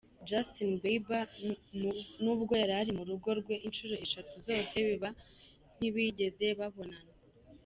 [0.29, 1.27] Justin Bieber
[2.23, 5.09] nubwo yari ari mu rugo rwe inshuro eshatu zose biba
[5.77, 7.11] ntibigeze babonana.